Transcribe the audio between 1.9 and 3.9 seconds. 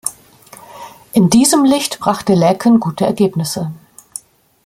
brachte Laeken gute Ergebnisse.